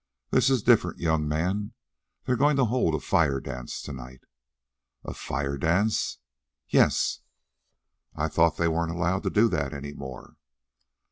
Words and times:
"This 0.31 0.49
is 0.49 0.63
different, 0.63 0.97
young 0.97 1.27
man. 1.27 1.73
They're 2.25 2.35
going 2.35 2.55
to 2.57 2.65
hold 2.65 2.95
a 2.95 2.99
fire 2.99 3.39
dance 3.39 3.83
to 3.83 3.93
night" 3.93 4.21
"A 5.05 5.13
fire 5.13 5.59
dance?" 5.59 6.17
"Yes." 6.67 7.19
"I 8.15 8.27
thought 8.27 8.57
they 8.57 8.67
weren't 8.67 8.89
allowed 8.95 9.21
to 9.21 9.29
do 9.29 9.47
that 9.49 9.73
any 9.75 9.93
more?" 9.93 10.37